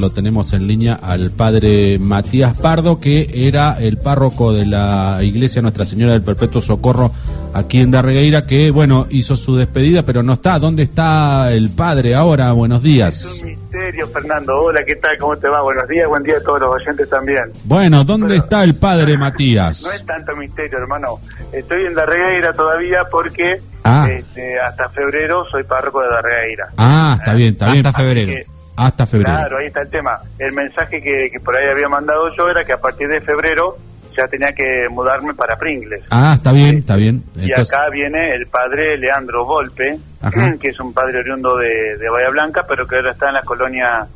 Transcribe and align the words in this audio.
Lo 0.00 0.10
tenemos 0.12 0.52
en 0.52 0.68
línea 0.68 0.94
al 0.94 1.32
padre 1.32 1.98
Matías 1.98 2.56
Pardo, 2.60 3.00
que 3.00 3.28
era 3.48 3.72
el 3.80 3.98
párroco 3.98 4.52
de 4.52 4.64
la 4.64 5.18
iglesia 5.22 5.60
Nuestra 5.60 5.84
Señora 5.84 6.12
del 6.12 6.22
Perpetuo 6.22 6.60
Socorro 6.60 7.10
aquí 7.52 7.80
en 7.80 7.90
Darregueira, 7.90 8.46
que, 8.46 8.70
bueno, 8.70 9.06
hizo 9.10 9.36
su 9.36 9.56
despedida, 9.56 10.04
pero 10.04 10.22
no 10.22 10.34
está. 10.34 10.60
¿Dónde 10.60 10.84
está 10.84 11.50
el 11.52 11.70
padre 11.70 12.14
ahora? 12.14 12.52
Buenos 12.52 12.80
días. 12.80 13.24
Es 13.24 13.42
un 13.42 13.48
misterio, 13.48 14.06
Fernando. 14.06 14.54
Hola, 14.62 14.84
¿qué 14.84 14.94
tal? 14.94 15.16
¿Cómo 15.18 15.36
te 15.36 15.48
va? 15.48 15.62
Buenos 15.62 15.88
días, 15.88 16.08
buen 16.08 16.22
día 16.22 16.36
a 16.36 16.42
todos 16.44 16.60
los 16.60 16.70
oyentes 16.70 17.10
también. 17.10 17.50
Bueno, 17.64 18.04
¿dónde 18.04 18.36
está 18.36 18.62
el 18.62 18.76
padre 18.76 19.18
Matías? 19.18 19.82
No 19.82 19.90
es 19.90 20.06
tanto 20.06 20.36
misterio, 20.36 20.78
hermano. 20.78 21.18
Estoy 21.52 21.86
en 21.86 21.94
Darregueira 21.94 22.52
todavía 22.52 23.00
porque 23.10 23.60
Ah. 23.82 24.06
este, 24.08 24.60
hasta 24.60 24.90
febrero 24.90 25.44
soy 25.50 25.64
párroco 25.64 26.02
de 26.02 26.08
Darregueira. 26.08 26.68
Ah, 26.76 27.16
está 27.18 27.34
bien, 27.34 27.54
está 27.54 27.72
bien. 27.72 27.84
Hasta 27.84 27.98
febrero. 27.98 28.32
Así 28.32 28.42
que- 28.48 28.57
Hasta 28.78 29.06
febrero. 29.06 29.36
Claro, 29.36 29.58
ahí 29.58 29.66
está 29.66 29.82
el 29.82 29.90
tema. 29.90 30.18
El 30.38 30.52
mensaje 30.52 31.02
que, 31.02 31.28
que 31.32 31.40
por 31.40 31.56
ahí 31.58 31.68
había 31.68 31.88
mandado 31.88 32.34
yo 32.36 32.48
era 32.48 32.64
que 32.64 32.72
a 32.72 32.80
partir 32.80 33.08
de 33.08 33.20
febrero 33.20 33.76
ya 34.16 34.26
tenía 34.28 34.52
que 34.52 34.88
mudarme 34.90 35.34
para 35.34 35.56
Pringles. 35.56 36.04
Ah, 36.10 36.32
está 36.36 36.52
bien, 36.52 36.78
está 36.78 36.96
bien. 36.96 37.22
Y 37.36 37.52
acá 37.52 37.88
viene 37.92 38.30
el 38.30 38.46
padre 38.46 38.96
Leandro 38.98 39.44
Volpe, 39.44 39.98
Ajá. 40.20 40.54
que 40.60 40.68
es 40.68 40.80
un 40.80 40.92
padre 40.92 41.18
oriundo 41.20 41.56
de, 41.56 41.96
de 41.98 42.08
Bahía 42.10 42.30
Blanca, 42.30 42.64
pero 42.68 42.86
que 42.86 42.96
ahora 42.96 43.12
está 43.12 43.28
en 43.28 43.34
la 43.34 43.42
colonia 43.42 44.06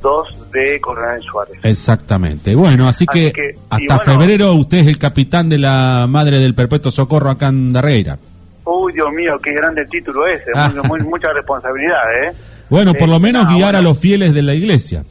2 0.00 0.50
de 0.52 0.80
Coronel 0.80 1.20
Suárez. 1.22 1.58
Exactamente. 1.64 2.54
Bueno, 2.54 2.86
así 2.88 3.04
que, 3.06 3.26
Así 3.28 3.32
que, 3.32 3.54
hasta 3.70 4.04
bueno- 4.04 4.20
febrero 4.20 4.52
usted 4.54 4.78
es 4.78 4.86
el 4.86 4.98
capitán 4.98 5.48
de 5.48 5.58
la 5.58 6.06
Madre 6.08 6.38
del 6.38 6.54
Perpetuo 6.54 6.90
Socorro 6.92 7.30
acá 7.30 7.48
en 7.48 7.72
Darregueira. 7.72 8.16
Uy, 8.64 8.92
Dios 8.92 9.08
mío, 9.12 9.32
qué 9.42 9.52
grande 9.52 9.86
título 9.86 10.26
ese, 10.26 10.50
Ah. 10.54 10.70
muy, 10.84 11.00
muy- 11.00 11.08
mucha 11.08 11.32
responsabilidad, 11.32 12.02
¿eh? 12.22 12.32
Bueno, 12.70 12.92
por 12.94 13.08
Eh, 13.08 13.12
lo 13.12 13.20
menos 13.20 13.46
ah, 13.48 13.52
guiar 13.54 13.76
a 13.76 13.82
los 13.82 13.98
fieles 13.98 14.34
de 14.34 14.42
la 14.42 14.54
iglesia. 14.54 15.04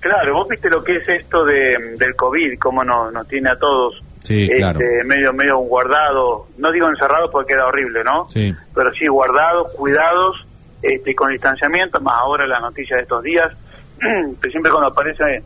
Claro, 0.00 0.34
vos 0.34 0.48
viste 0.48 0.70
lo 0.70 0.82
que 0.84 0.96
es 0.96 1.08
esto 1.08 1.44
de, 1.44 1.94
del 1.98 2.14
COVID, 2.14 2.58
cómo 2.58 2.84
nos, 2.84 3.12
nos 3.12 3.26
tiene 3.28 3.50
a 3.50 3.58
todos 3.58 4.00
Sí, 4.22 4.44
este, 4.44 4.56
claro. 4.56 4.78
medio 5.06 5.32
medio 5.32 5.58
guardados, 5.58 6.42
no 6.58 6.70
digo 6.72 6.88
encerrados 6.88 7.30
porque 7.30 7.54
queda 7.54 7.66
horrible, 7.66 8.02
¿no? 8.04 8.28
Sí. 8.28 8.52
Pero 8.74 8.92
sí 8.92 9.06
guardados, 9.06 9.72
cuidados, 9.76 10.44
este, 10.82 11.14
con 11.14 11.30
distanciamiento, 11.30 12.00
más 12.00 12.14
ahora 12.18 12.46
la 12.46 12.58
noticia 12.60 12.96
de 12.96 13.02
estos 13.02 13.22
días, 13.22 13.52
que 14.00 14.50
siempre 14.50 14.70
cuando 14.70 14.88
aparece 14.88 15.42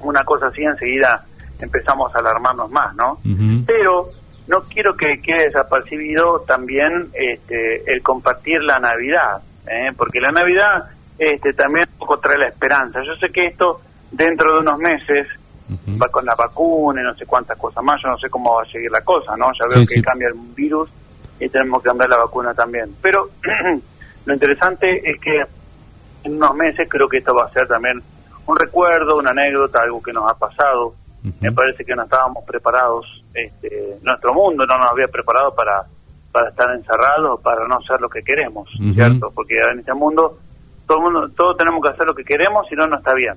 una 0.00 0.24
cosa 0.24 0.48
así 0.48 0.62
enseguida 0.62 1.24
empezamos 1.60 2.12
a 2.14 2.18
alarmarnos 2.18 2.70
más, 2.70 2.94
¿no? 2.96 3.18
Pero 3.66 4.06
no 4.48 4.60
quiero 4.62 4.96
que 4.96 5.20
quede 5.22 5.46
desapercibido 5.46 6.40
también 6.40 7.08
este, 7.14 7.90
el 7.92 8.02
compartir 8.02 8.62
la 8.62 8.80
Navidad, 8.80 9.40
¿eh? 9.66 9.92
porque 9.96 10.20
la 10.20 10.32
Navidad 10.32 10.84
este, 11.18 11.52
también 11.52 11.86
un 11.92 11.98
poco 11.98 12.18
trae 12.18 12.38
la 12.38 12.48
esperanza. 12.48 13.00
Yo 13.04 13.14
sé 13.16 13.30
que 13.30 13.46
esto 13.46 13.80
dentro 14.10 14.54
de 14.54 14.60
unos 14.60 14.78
meses 14.78 15.26
va 16.00 16.08
con 16.08 16.24
la 16.24 16.34
vacuna 16.34 17.00
y 17.00 17.04
no 17.04 17.14
sé 17.14 17.24
cuántas 17.24 17.56
cosas 17.58 17.82
más, 17.82 18.00
yo 18.02 18.08
no 18.10 18.18
sé 18.18 18.28
cómo 18.28 18.54
va 18.56 18.62
a 18.62 18.66
seguir 18.66 18.90
la 18.90 19.00
cosa, 19.02 19.36
¿no? 19.36 19.46
Ya 19.58 19.64
veo 19.72 19.84
Sí, 19.84 19.86
que 19.86 19.94
sí. 19.94 20.02
cambia 20.02 20.28
el 20.28 20.34
virus 20.54 20.90
y 21.40 21.48
tenemos 21.48 21.82
que 21.82 21.88
cambiar 21.88 22.10
la 22.10 22.18
vacuna 22.18 22.52
también. 22.54 22.94
Pero 23.00 23.30
lo 24.26 24.34
interesante 24.34 25.00
es 25.08 25.18
que 25.18 25.42
en 26.24 26.36
unos 26.36 26.54
meses 26.54 26.86
creo 26.90 27.08
que 27.08 27.18
esto 27.18 27.34
va 27.34 27.46
a 27.46 27.52
ser 27.52 27.66
también 27.68 28.02
un 28.46 28.56
recuerdo, 28.56 29.16
una 29.16 29.30
anécdota, 29.30 29.80
algo 29.82 30.02
que 30.02 30.12
nos 30.12 30.30
ha 30.30 30.34
pasado. 30.34 30.94
Me 31.40 31.52
parece 31.52 31.84
que 31.84 31.94
no 31.94 32.02
estábamos 32.02 32.44
preparados, 32.44 33.06
este, 33.32 33.96
nuestro 34.02 34.34
mundo 34.34 34.66
no 34.66 34.76
nos 34.76 34.90
había 34.90 35.06
preparado 35.06 35.54
para, 35.54 35.84
para 36.32 36.48
estar 36.48 36.74
encerrados, 36.74 37.40
para 37.40 37.68
no 37.68 37.80
ser 37.82 38.00
lo 38.00 38.08
que 38.08 38.22
queremos. 38.22 38.68
¿cierto? 38.94 39.30
Porque 39.34 39.58
en 39.58 39.80
este 39.80 39.94
mundo 39.94 40.38
todo 40.86 41.00
mundo, 41.00 41.30
todos 41.36 41.56
tenemos 41.56 41.80
que 41.82 41.90
hacer 41.90 42.06
lo 42.06 42.14
que 42.14 42.24
queremos, 42.24 42.66
si 42.68 42.74
no, 42.74 42.86
no 42.86 42.98
está 42.98 43.14
bien. 43.14 43.34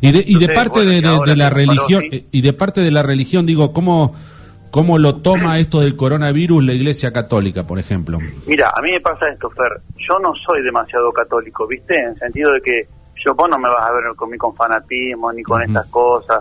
Y 0.00 0.12
de, 0.12 0.18
y 0.18 0.38
de 0.38 0.44
Entonces, 0.44 0.54
parte 0.54 0.84
bueno, 0.84 1.24
de, 1.24 1.36
la 1.36 1.50
religión 1.50 2.02
sí. 2.10 2.16
eh, 2.16 2.26
y 2.30 2.42
de 2.42 2.52
parte 2.52 2.80
de 2.80 2.90
la 2.90 3.02
religión 3.02 3.46
digo 3.46 3.72
cómo 3.72 4.14
cómo 4.70 4.98
lo 4.98 5.16
toma 5.16 5.58
esto 5.58 5.80
del 5.80 5.96
coronavirus 5.96 6.62
la 6.64 6.74
Iglesia 6.74 7.12
Católica, 7.12 7.66
por 7.66 7.78
ejemplo. 7.78 8.18
Mira, 8.46 8.72
a 8.76 8.82
mí 8.82 8.90
me 8.90 9.00
pasa 9.00 9.26
esto, 9.32 9.48
Fer. 9.50 9.80
Yo 9.96 10.18
no 10.18 10.34
soy 10.34 10.62
demasiado 10.62 11.10
católico, 11.12 11.66
¿viste? 11.66 11.96
En 11.96 12.08
el 12.10 12.18
sentido 12.18 12.52
de 12.52 12.60
que 12.60 12.86
yo 13.24 13.34
vos 13.34 13.48
no 13.48 13.58
me 13.58 13.68
vas 13.68 13.88
a 13.88 13.92
ver 13.92 14.14
con 14.14 14.28
mi 14.28 14.36
con 14.36 14.54
fanatismo 14.54 15.32
ni 15.32 15.42
con 15.42 15.62
estas 15.62 15.86
cosas. 15.86 16.38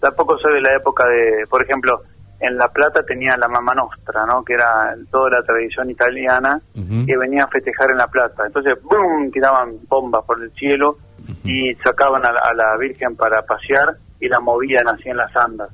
Tampoco 0.00 0.36
soy 0.38 0.54
de 0.54 0.60
la 0.62 0.76
época 0.76 1.04
de, 1.06 1.46
por 1.48 1.62
ejemplo, 1.62 2.02
en 2.40 2.56
La 2.56 2.68
Plata 2.68 3.02
tenía 3.02 3.36
la 3.36 3.48
Mamá 3.48 3.74
Nostra, 3.74 4.26
¿no? 4.26 4.44
Que 4.44 4.54
era 4.54 4.94
toda 5.10 5.30
la 5.30 5.42
tradición 5.42 5.90
italiana 5.90 6.60
que 6.74 7.16
venía 7.16 7.44
a 7.44 7.48
festejar 7.48 7.90
en 7.90 7.98
La 7.98 8.08
Plata. 8.08 8.44
Entonces, 8.46 8.74
¡boom! 8.82 9.30
Tiraban 9.30 9.76
bombas 9.88 10.24
por 10.24 10.42
el 10.42 10.50
cielo 10.52 10.98
y 11.44 11.74
sacaban 11.76 12.24
a 12.24 12.32
la, 12.32 12.40
a 12.40 12.54
la 12.54 12.76
Virgen 12.76 13.16
para 13.16 13.42
pasear 13.42 13.96
y 14.20 14.28
la 14.28 14.40
movían 14.40 14.86
así 14.88 15.08
en 15.08 15.16
las 15.16 15.34
andas. 15.36 15.70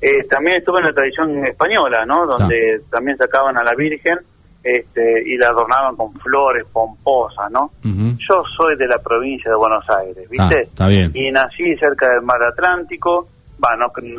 Eh, 0.00 0.24
también 0.28 0.58
estuve 0.58 0.78
en 0.78 0.86
la 0.86 0.92
tradición 0.92 1.44
española, 1.44 2.04
¿no? 2.06 2.26
Donde 2.26 2.82
también 2.90 3.16
sacaban 3.16 3.56
a 3.58 3.64
la 3.64 3.74
Virgen 3.74 4.18
este, 4.62 5.22
y 5.26 5.36
la 5.36 5.48
adornaban 5.48 5.96
con 5.96 6.12
flores 6.14 6.64
pomposas, 6.72 7.50
¿no? 7.50 7.70
Yo 7.82 8.44
soy 8.56 8.76
de 8.76 8.86
la 8.86 8.98
provincia 8.98 9.50
de 9.50 9.56
Buenos 9.56 9.84
Aires, 9.90 10.28
¿viste? 10.28 10.62
Está 10.62 10.88
bien. 10.88 11.10
Y 11.14 11.30
nací 11.30 11.76
cerca 11.76 12.08
del 12.10 12.22
mar 12.22 12.42
Atlántico, 12.42 13.28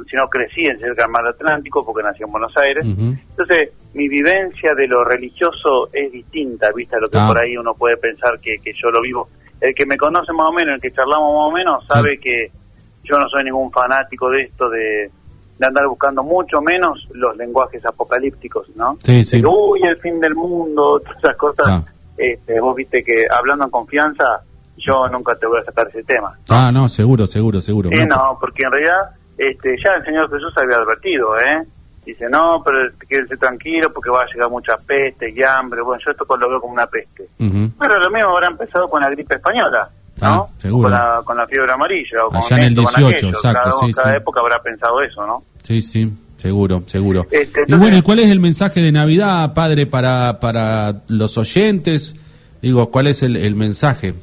si 0.09 0.15
no 0.15 0.27
crecí 0.29 0.65
en 0.67 0.77
cerca 0.79 1.03
del 1.03 1.11
mar 1.11 1.25
Atlántico 1.27 1.85
porque 1.85 2.03
nací 2.03 2.23
en 2.23 2.31
Buenos 2.31 2.55
Aires. 2.57 2.85
Entonces, 2.85 3.69
mi 3.93 4.07
vivencia 4.07 4.73
de 4.75 4.87
lo 4.87 5.03
religioso 5.03 5.89
es 5.93 6.11
distinta, 6.11 6.69
¿viste? 6.75 6.95
A 6.95 6.99
lo 6.99 7.07
que 7.07 7.19
Ah. 7.19 7.27
por 7.27 7.37
ahí 7.37 7.55
uno 7.57 7.73
puede 7.73 7.97
pensar 7.97 8.39
que, 8.39 8.55
que 8.63 8.71
yo 8.73 8.89
lo 8.91 9.01
vivo. 9.01 9.29
El 9.61 9.73
que 9.75 9.85
me 9.85 9.97
conoce 9.97 10.31
más 10.33 10.47
o 10.47 10.53
menos, 10.53 10.75
el 10.75 10.81
que 10.81 10.91
charlamos 10.91 11.33
más 11.33 11.47
o 11.47 11.51
menos, 11.51 11.85
sabe 11.87 12.19
que 12.19 12.51
yo 13.03 13.17
no 13.17 13.27
soy 13.29 13.43
ningún 13.43 13.71
fanático 13.71 14.29
de 14.29 14.43
esto 14.43 14.69
de, 14.69 15.09
de 15.57 15.65
andar 15.65 15.85
buscando 15.87 16.23
mucho 16.23 16.61
menos 16.61 17.07
los 17.13 17.35
lenguajes 17.35 17.85
apocalípticos, 17.85 18.69
¿no? 18.75 18.97
Sí, 19.03 19.23
sí. 19.23 19.41
Que, 19.41 19.47
uy, 19.47 19.81
el 19.83 19.97
fin 19.97 20.19
del 20.19 20.35
mundo, 20.35 20.99
todas 21.03 21.17
esas 21.17 21.35
cosas. 21.37 21.67
Ah. 21.67 21.83
Este, 22.17 22.59
vos 22.59 22.75
viste 22.75 23.01
que 23.03 23.25
hablando 23.29 23.63
en 23.65 23.71
confianza, 23.71 24.41
yo 24.77 25.07
nunca 25.09 25.35
te 25.35 25.45
voy 25.47 25.59
a 25.59 25.63
sacar 25.65 25.87
ese 25.89 26.03
tema. 26.03 26.37
Ah, 26.49 26.69
no, 26.71 26.87
seguro, 26.87 27.25
seguro, 27.27 27.59
seguro. 27.61 27.89
Eh, 27.91 28.05
no, 28.05 28.37
porque 28.39 28.63
en 28.63 28.71
realidad 28.71 29.09
este, 29.39 29.75
ya 29.83 29.91
el 29.93 30.05
Señor 30.05 30.29
Jesús 30.29 30.53
había 30.57 30.77
advertido, 30.77 31.35
¿eh? 31.39 31.63
Dice, 32.05 32.27
no, 32.29 32.61
pero 32.65 32.89
quédense 33.07 33.37
tranquilo 33.37 33.91
porque 33.93 34.09
va 34.09 34.23
a 34.23 34.25
llegar 34.33 34.49
mucha 34.49 34.75
peste 34.77 35.29
y 35.31 35.43
hambre. 35.43 35.81
Bueno, 35.81 36.01
yo 36.03 36.11
esto 36.11 36.25
lo 36.37 36.49
veo 36.49 36.59
como 36.61 36.73
una 36.73 36.87
peste. 36.87 37.23
Ujú. 37.39 37.69
Pero 37.79 37.99
lo 37.99 38.09
mismo 38.09 38.29
habrá 38.31 38.47
empezado 38.47 38.87
con 38.87 39.01
la 39.01 39.09
gripe 39.09 39.35
española, 39.35 39.89
Ah, 40.21 40.31
¿no? 40.35 40.49
seguro. 40.57 40.83
Con 40.83 40.91
la, 40.91 41.21
con 41.23 41.37
la 41.37 41.45
fiebre 41.47 41.71
amarilla. 41.71 42.25
O 42.25 42.29
con 42.29 42.37
Allá 42.37 42.57
en 42.57 42.63
el 42.63 42.69
esto, 42.69 42.83
con 42.83 42.93
18, 43.03 43.07
aquello. 43.15 43.29
exacto, 43.29 43.69
Cada, 43.69 43.79
sí, 43.87 43.93
cada 43.93 44.11
sí. 44.11 44.17
época 44.17 44.39
habrá 44.41 44.61
pensado 44.61 45.01
eso, 45.01 45.27
¿no? 45.27 45.43
Sí, 45.61 45.81
sí, 45.81 46.13
seguro, 46.37 46.81
seguro. 46.87 47.21
Este, 47.29 47.37
y 47.37 47.43
entonces- 47.43 47.79
bueno, 47.79 47.97
¿y 47.97 48.01
cuál 48.01 48.19
es 48.19 48.29
el 48.29 48.39
mensaje 48.39 48.81
de 48.81 48.91
Navidad, 48.91 49.53
padre, 49.53 49.85
para, 49.85 50.39
para 50.39 50.93
los 51.09 51.37
oyentes? 51.37 52.15
Digo, 52.61 52.89
¿cuál 52.89 53.07
es 53.07 53.21
el, 53.23 53.35
el 53.37 53.55
mensaje? 53.55 54.13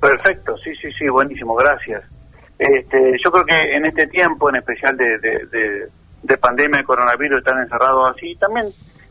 Perfecto, 0.00 0.56
sí, 0.58 0.70
sí, 0.80 0.88
sí, 0.96 1.08
buenísimo, 1.08 1.54
gracias. 1.56 2.02
Este, 2.58 3.16
yo 3.24 3.30
creo 3.30 3.44
que 3.44 3.74
en 3.74 3.86
este 3.86 4.06
tiempo, 4.08 4.48
en 4.48 4.56
especial 4.56 4.96
de, 4.96 5.18
de, 5.18 5.46
de- 5.46 5.88
de 6.20 6.36
pandemia 6.36 6.78
de 6.78 6.84
coronavirus, 6.84 7.38
están 7.38 7.60
encerrados 7.62 8.14
así, 8.16 8.34
también 8.36 8.66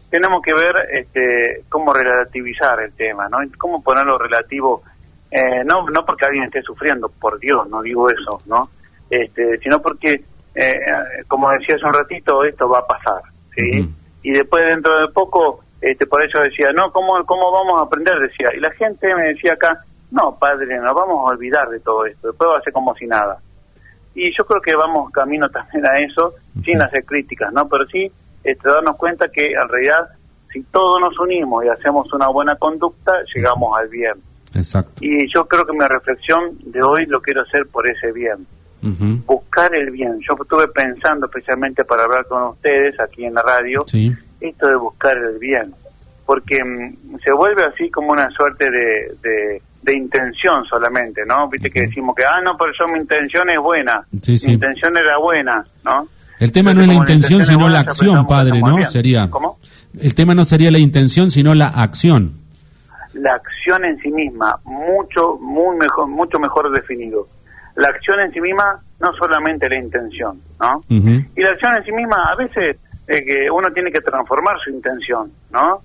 tenemos 0.10 0.42
que 0.42 0.54
ver 0.54 0.76
este, 0.92 1.64
cómo 1.70 1.94
relativizar 1.94 2.82
el 2.82 2.92
tema, 2.94 3.30
¿no? 3.30 3.38
Cómo 3.58 3.82
ponerlo 3.82 4.18
relativo, 4.18 4.84
eh, 5.32 5.64
no, 5.66 5.86
no 5.90 6.06
porque 6.06 6.26
alguien 6.26 6.44
esté 6.46 6.62
sufriendo, 6.62 7.08
por 7.08 7.40
Dios, 7.40 7.68
no 7.70 7.82
digo 7.82 8.10
eso, 8.10 8.42
¿no? 8.46 8.70
Este, 9.10 9.58
sino 9.60 9.82
porque, 9.82 10.22
eh, 10.54 10.80
como 11.30 11.50
decía 11.52 11.76
hace 11.76 11.86
un 11.86 11.94
ratito, 11.94 12.44
esto 12.44 12.68
va 12.68 12.80
a 12.80 12.88
pasar, 12.88 13.22
¿sí? 13.56 13.80
Y 14.24 14.32
después, 14.32 14.68
dentro 14.68 15.00
de 15.00 15.08
poco, 15.14 15.64
este, 15.80 16.06
por 16.06 16.22
eso 16.22 16.42
decía, 16.42 16.72
no, 16.74 16.92
¿cómo, 16.92 17.26
¿cómo 17.26 17.52
vamos 17.54 17.80
a 17.80 17.86
aprender? 17.86 18.20
Decía, 18.20 18.50
y 18.54 18.60
la 18.60 18.72
gente 18.72 19.16
me 19.16 19.30
decía 19.30 19.54
acá, 19.54 19.82
no, 20.12 20.38
padre, 20.38 20.80
nos 20.80 20.96
vamos 20.96 21.20
a 21.30 21.34
olvidar 21.34 21.70
de 21.70 21.80
todo 21.80 22.06
esto, 22.06 22.30
después 22.30 22.50
va 22.50 22.58
a 22.60 22.62
ser 22.62 22.74
como 22.74 22.96
si 22.96 23.06
nada. 23.06 23.38
Y 24.16 24.36
yo 24.36 24.46
creo 24.46 24.62
que 24.62 24.76
vamos 24.76 25.12
camino 25.12 25.50
también 25.52 25.86
a 25.86 26.00
eso, 26.00 26.34
sin 26.64 26.82
hacer 26.82 27.06
críticas, 27.06 27.52
¿no? 27.54 27.68
Pero 27.68 27.86
sí 27.88 28.12
este, 28.44 28.70
darnos 28.70 28.96
cuenta 28.96 29.28
que 29.28 29.48
en 29.48 29.68
realidad, 29.68 30.08
si 30.52 30.64
todos 30.64 31.02
nos 31.02 31.20
unimos 31.20 31.66
y 31.66 31.70
hacemos 31.70 32.12
una 32.14 32.30
buena 32.30 32.56
conducta, 32.56 33.12
llegamos 33.36 33.78
al 33.78 33.90
bien. 33.90 34.14
Exacto. 34.56 34.94
Y 35.02 35.32
yo 35.34 35.46
creo 35.46 35.66
que 35.66 35.74
mi 35.74 35.86
reflexión 35.86 36.58
de 36.64 36.82
hoy 36.82 37.06
lo 37.08 37.22
quiero 37.22 37.42
hacer 37.42 37.68
por 37.68 37.88
ese 37.88 38.12
bien, 38.14 38.48
buscar 39.26 39.76
el 39.76 39.92
bien. 39.92 40.20
Yo 40.22 40.36
estuve 40.42 40.68
pensando 40.70 41.26
especialmente 41.26 41.84
para 41.84 42.06
hablar 42.06 42.26
con 42.28 42.42
ustedes 42.44 42.98
aquí 43.00 43.26
en 43.26 43.34
la 43.34 43.42
radio, 43.44 43.82
Sí. 43.86 44.14
esto 44.40 44.68
de 44.68 44.78
buscar 44.78 45.18
el 45.18 45.38
bien, 45.40 45.74
porque 46.26 46.64
mm, 46.64 47.18
se 47.24 47.34
vuelve 47.34 47.66
así 47.66 47.92
como 47.92 48.14
una 48.14 48.30
suerte 48.32 48.72
de, 48.72 49.16
de, 49.22 49.62
de 49.88 49.98
intención 49.98 50.64
solamente, 50.66 51.22
¿no? 51.26 51.50
Viste 51.50 51.70
que 51.72 51.82
decimos 51.82 52.14
que, 52.16 52.24
ah, 52.26 52.42
no, 52.44 52.56
pero 52.58 52.72
yo 52.80 52.88
mi 52.94 53.00
intención 53.00 53.50
es 53.50 53.58
buena, 53.58 54.06
Sí, 54.22 54.38
sí. 54.38 54.48
mi 54.48 54.54
intención 54.56 54.96
era 54.98 55.18
buena, 55.18 55.64
¿no? 55.84 56.08
El 56.40 56.52
tema 56.52 56.74
no 56.74 56.82
es 56.82 56.88
la 56.88 56.94
intención, 56.94 57.44
sino 57.44 57.60
buena, 57.60 57.74
la 57.74 57.80
acción, 57.80 58.28
padre, 58.28 58.60
¿no? 58.60 58.76
bien. 58.76 58.86
Sería. 58.88 59.30
¿Cómo? 59.30 59.58
El 60.00 60.14
tema 60.14 60.36
no 60.36 60.44
sería 60.46 60.70
la 60.70 60.78
intención, 60.78 61.32
sino 61.32 61.56
la 61.56 61.68
acción. 61.70 62.34
La 63.14 63.34
acción 63.34 63.84
en 63.86 63.98
sí 64.00 64.12
misma, 64.12 64.56
mucho, 64.66 65.38
muy 65.42 65.76
mejor, 65.78 66.08
mucho 66.08 66.38
mejor 66.38 66.72
definido. 66.72 67.26
la 67.76 67.88
acción 67.90 68.20
en 68.20 68.32
sí 68.32 68.42
misma, 68.42 68.80
no 69.00 69.14
solamente 69.14 69.68
la 69.70 69.80
intención, 69.80 70.40
¿no? 70.60 70.82
Y 70.90 71.42
la 71.42 71.50
acción 71.50 71.76
en 71.78 71.84
sí 71.86 71.92
misma, 71.92 72.18
a 72.32 72.36
veces 72.36 72.78
eh, 73.08 73.24
que 73.26 73.50
uno 73.52 73.72
tiene 73.72 73.92
que 73.92 74.02
transformar 74.02 74.58
su 74.64 74.70
intención, 74.72 75.32
¿no? 75.52 75.82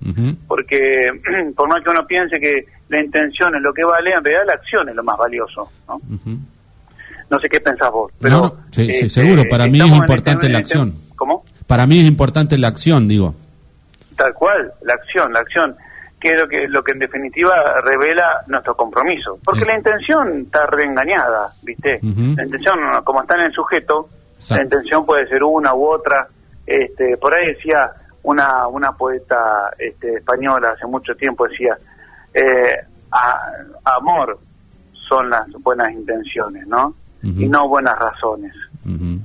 Porque 0.48 1.10
por 1.56 1.68
más 1.68 1.82
que 1.84 1.90
uno 1.90 2.06
piense 2.06 2.38
que 2.40 2.64
la 2.92 3.00
intención 3.00 3.54
es 3.56 3.62
lo 3.62 3.72
que 3.72 3.84
vale, 3.84 4.10
en 4.10 4.22
realidad 4.22 4.46
la 4.46 4.52
acción 4.52 4.88
es 4.88 4.94
lo 4.94 5.02
más 5.02 5.18
valioso, 5.18 5.68
¿no? 5.88 6.00
No 7.30 7.40
sé 7.40 7.48
qué 7.48 7.60
pensás 7.60 7.90
vos, 7.90 8.12
pero... 8.20 8.56
sí, 8.70 8.88
este, 8.90 9.08
seguro, 9.08 9.44
para 9.48 9.66
mí 9.66 9.80
es 9.80 9.92
importante 9.92 10.48
la 10.48 10.58
acción. 10.58 10.94
¿Cómo? 11.16 11.44
Para 11.66 11.86
mí 11.86 12.00
es 12.00 12.06
importante 12.06 12.58
la 12.58 12.68
acción, 12.68 13.08
digo. 13.08 13.34
Tal 14.16 14.34
cual, 14.34 14.72
la 14.82 14.92
acción, 14.94 15.32
la 15.32 15.40
acción 15.40 15.74
que 16.20 16.30
es 16.30 16.40
lo 16.40 16.46
que, 16.46 16.68
lo 16.68 16.84
que 16.84 16.92
en 16.92 17.00
definitiva 17.00 17.52
revela 17.82 18.42
nuestro 18.46 18.76
compromiso. 18.76 19.38
Porque 19.44 19.64
la 19.64 19.76
intención 19.76 20.42
está 20.42 20.66
reengañada, 20.66 21.50
¿viste? 21.62 21.98
La 22.00 22.44
intención, 22.44 22.78
como 23.02 23.22
está 23.22 23.34
en 23.34 23.46
el 23.46 23.52
sujeto, 23.52 24.08
la 24.50 24.62
intención 24.62 25.04
puede 25.04 25.26
ser 25.26 25.42
una 25.42 25.74
u 25.74 25.84
otra. 25.84 26.28
Este, 26.64 27.16
por 27.16 27.34
ahí 27.34 27.54
decía 27.54 27.90
una, 28.22 28.68
una 28.68 28.92
poeta 28.92 29.72
este, 29.76 30.18
española 30.18 30.74
hace 30.76 30.86
mucho 30.86 31.12
tiempo, 31.16 31.48
decía, 31.48 31.76
eh, 32.34 32.76
amor 33.84 34.38
son 35.08 35.30
las 35.30 35.46
buenas 35.62 35.92
intenciones, 35.92 36.66
¿no? 36.66 36.94
Y 37.22 37.48
no 37.48 37.68
buenas 37.68 37.96
razones. 37.98 38.52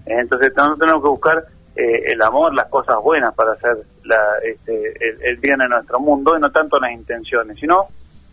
Entonces 0.05 0.53
nosotros 0.55 0.79
tenemos 0.79 1.01
que 1.01 1.09
buscar 1.09 1.45
eh, 1.75 2.11
el 2.11 2.21
amor, 2.21 2.53
las 2.53 2.67
cosas 2.69 2.95
buenas 3.03 3.33
para 3.33 3.53
hacer 3.53 3.77
la, 4.03 4.17
este, 4.43 4.93
el, 5.29 5.37
bien 5.37 5.61
en 5.61 5.69
nuestro 5.69 5.99
mundo 5.99 6.37
y 6.37 6.41
no 6.41 6.51
tanto 6.51 6.79
las 6.79 6.91
intenciones, 6.91 7.59
sino 7.59 7.83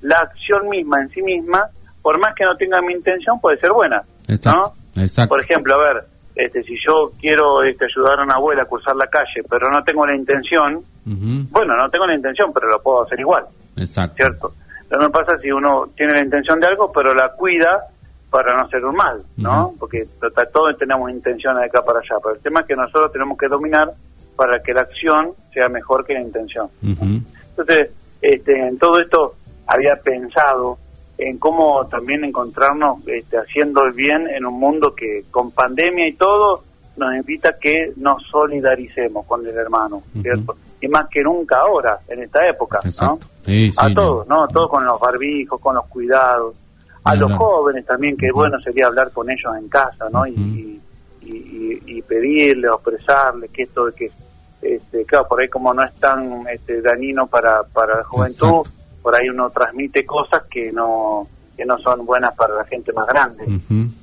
la 0.03 0.19
acción 0.19 0.69
misma 0.69 1.03
en 1.03 1.09
sí 1.11 1.23
misma, 1.23 1.69
por 2.03 2.19
más 2.19 2.35
que 2.35 2.44
no 2.44 2.56
tenga 2.56 2.81
mi 2.82 2.93
intención, 2.93 3.41
puede 3.41 3.59
ser 3.59 3.73
buena. 3.73 4.03
Exacto, 4.29 5.29
Por 5.29 5.41
ejemplo, 5.41 5.75
a 5.75 5.79
ver, 5.79 6.05
este, 6.35 6.62
si 6.65 6.75
yo 6.87 7.12
quiero 7.20 7.62
este, 7.62 7.85
ayudar 7.87 8.20
a 8.20 8.25
una 8.25 8.35
abuela 8.35 8.62
a 8.62 8.67
cruzar 8.67 8.97
la 8.97 9.06
calle, 9.06 9.43
pero 9.49 9.70
no 9.70 9.82
tengo 9.82 10.06
la 10.06 10.17
intención, 10.17 10.82
bueno, 11.05 11.77
no 11.77 11.91
tengo 11.91 12.06
la 12.06 12.15
intención, 12.15 12.50
pero 12.53 12.69
lo 12.69 12.82
puedo 12.82 13.05
hacer 13.05 13.20
igual. 13.20 13.44
Exacto. 13.77 14.17
¿Cierto? 14.17 14.55
Lo 14.91 14.99
mismo 14.99 15.13
pasa 15.13 15.39
si 15.39 15.51
uno 15.51 15.89
tiene 15.97 16.13
la 16.15 16.25
intención 16.25 16.61
de 16.61 16.67
algo, 16.67 16.93
pero 16.93 17.15
la 17.15 17.33
cuida 17.33 17.89
para 18.31 18.57
no 18.57 18.69
ser 18.69 18.85
un 18.85 18.97
mal, 18.97 19.23
¿no? 19.37 19.75
Porque 19.79 20.07
todos 20.53 20.77
tenemos 20.77 21.11
intenciones 21.11 21.61
de 21.61 21.67
acá 21.67 21.83
para 21.83 22.01
allá, 22.01 22.17
pero 22.23 22.35
el 22.35 22.41
tema 22.41 22.61
es 22.61 22.67
que 22.67 22.75
nosotros 22.75 23.13
tenemos 23.13 23.39
que 23.39 23.47
dominar 23.47 23.93
para 24.35 24.61
que 24.61 24.73
la 24.73 24.83
acción 24.83 25.35
sea 25.53 25.69
mejor 25.69 26.05
que 26.05 26.15
la 26.15 26.21
intención. 26.23 26.69
Entonces, 26.83 27.91
este, 28.21 28.67
en 28.67 28.77
todo 28.79 28.99
esto 28.99 29.37
había 29.67 29.97
pensado 29.97 30.79
en 31.17 31.39
cómo 31.39 31.87
también 31.87 32.25
encontrarnos 32.25 33.07
este, 33.07 33.39
haciendo 33.39 33.85
el 33.85 33.93
bien 33.93 34.27
en 34.29 34.45
un 34.45 34.59
mundo 34.59 34.95
que 34.95 35.25
con 35.31 35.53
pandemia 35.53 36.09
y 36.09 36.15
todo 36.15 36.65
nos 36.97 37.15
invita 37.15 37.51
a 37.51 37.59
que 37.59 37.93
nos 37.97 38.23
solidaricemos 38.31 39.27
con 39.27 39.47
el 39.47 39.57
hermano, 39.57 40.03
¿cierto? 40.21 40.57
Y 40.85 40.89
más 40.89 41.09
que 41.09 41.23
nunca 41.23 41.61
ahora, 41.61 41.99
en 42.09 42.25
esta 42.25 42.47
época, 42.47 42.81
¿no? 43.01 43.19
a 43.79 43.95
todos, 43.95 44.29
¿no? 44.29 44.45
A 44.45 44.49
todos 44.49 44.69
con 44.69 44.85
los 44.85 45.01
barbijos, 45.01 45.59
con 45.61 45.75
los 45.77 45.87
cuidados 45.87 46.55
a 47.05 47.15
los 47.15 47.33
jóvenes 47.35 47.85
también, 47.85 48.17
que 48.17 48.31
bueno 48.31 48.59
sería 48.59 48.87
hablar 48.87 49.11
con 49.13 49.31
ellos 49.31 49.55
en 49.59 49.69
casa, 49.69 50.09
¿no? 50.11 50.27
y, 50.27 50.81
y, 51.23 52.03
pedirles, 52.03 52.71
expresarles 52.71 53.51
que 53.51 53.63
esto 53.63 53.87
de 53.87 53.93
que, 53.95 54.11
este, 54.61 55.05
claro, 55.07 55.27
por 55.27 55.41
ahí 55.41 55.49
como 55.49 55.73
no 55.73 55.83
es 55.83 55.95
tan 55.95 56.47
este, 56.49 56.83
dañino 56.83 57.27
para, 57.27 57.63
para 57.63 57.99
la 57.99 58.05
juventud, 58.05 58.67
por 59.03 59.15
ahí 59.15 59.29
uno 59.29 59.49
transmite 59.51 60.05
cosas 60.05 60.45
que 60.45 60.71
no 60.73 61.27
que 61.57 61.65
no 61.65 61.79
son 61.79 62.05
buenas 62.05 62.35
para 62.35 62.57
la 62.57 62.65
gente 62.65 62.93
más 62.93 63.07
grande. 63.07 63.45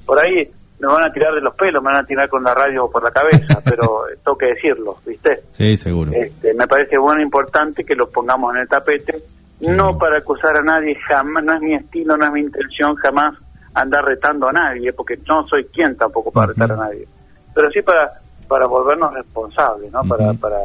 Por 0.06 0.18
ahí 0.20 0.50
me 0.82 0.88
van 0.88 1.04
a 1.04 1.14
tirar 1.14 1.34
de 1.34 1.42
los 1.42 1.54
pelos, 1.56 1.84
me 1.84 1.92
van 1.92 2.04
a 2.04 2.06
tirar 2.06 2.28
con 2.28 2.44
la 2.44 2.54
radio 2.54 2.90
por 2.90 3.04
la 3.04 3.12
cabeza, 3.12 3.62
pero 3.64 4.04
tengo 4.24 4.38
que 4.38 4.48
decirlo, 4.48 4.98
¿viste? 5.06 5.44
Sí, 5.52 5.78
seguro. 5.78 6.12
Este, 6.12 6.54
me 6.54 6.68
parece 6.68 6.98
bueno 6.98 7.22
e 7.22 7.24
importante 7.24 7.84
que 7.86 7.96
lo 7.96 8.10
pongamos 8.10 8.56
en 8.56 8.62
el 8.62 8.68
tapete 8.68 9.24
no 9.62 9.98
para 9.98 10.18
acusar 10.18 10.58
a 10.58 10.62
nadie, 10.64 10.96
jamás, 11.08 11.44
no 11.44 11.54
es 11.54 11.62
mi 11.62 11.76
estilo, 11.76 12.18
no 12.18 12.26
es 12.26 12.32
mi 12.32 12.42
intención 12.42 12.96
jamás 12.96 13.36
andar 13.74 14.04
retando 14.04 14.48
a 14.48 14.52
nadie, 14.52 14.92
porque 14.92 15.18
no 15.28 15.46
soy 15.48 15.66
quien 15.66 15.96
tampoco 15.96 16.32
para 16.32 16.48
retar 16.48 16.72
a 16.72 16.76
nadie, 16.76 17.08
pero 17.54 17.70
sí 17.72 17.82
para 17.82 18.12
para 18.48 18.66
volvernos 18.66 19.14
responsables, 19.14 19.92
¿no? 19.92 20.02
Para 20.04 20.34
para 20.34 20.58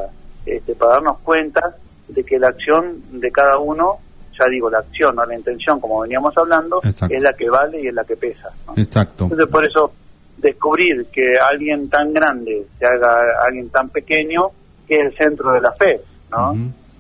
este, 0.46 0.74
para 0.74 0.94
darnos 0.94 1.18
cuenta 1.18 1.76
de 2.08 2.24
que 2.24 2.38
la 2.38 2.48
acción 2.48 3.02
de 3.12 3.30
cada 3.30 3.58
uno, 3.58 3.98
ya 4.38 4.46
digo, 4.48 4.70
la 4.70 4.78
acción, 4.78 5.14
no 5.14 5.24
la 5.24 5.36
intención, 5.36 5.78
como 5.78 6.00
veníamos 6.00 6.36
hablando, 6.38 6.80
es 6.82 7.22
la 7.22 7.32
que 7.34 7.50
vale 7.50 7.82
y 7.82 7.88
es 7.88 7.94
la 7.94 8.04
que 8.04 8.16
pesa. 8.16 8.50
Exacto. 8.76 9.24
Entonces 9.24 9.46
por 9.48 9.64
eso 9.64 9.92
descubrir 10.36 11.06
que 11.06 11.38
alguien 11.38 11.88
tan 11.88 12.12
grande 12.12 12.66
se 12.78 12.86
haga 12.86 13.42
alguien 13.46 13.68
tan 13.70 13.88
pequeño, 13.88 14.50
que 14.86 14.96
es 14.96 15.00
el 15.00 15.16
centro 15.16 15.52
de 15.52 15.60
la 15.60 15.72
fe, 15.72 16.00
¿no? 16.30 16.54